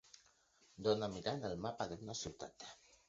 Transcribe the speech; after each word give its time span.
Dona 0.87 1.09
mirant 1.17 1.45
el 1.51 1.55
mapa 1.67 1.87
d'una 1.93 2.17
ciutat. 2.23 2.67